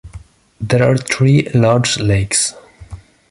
[0.59, 2.55] There are three large lakes.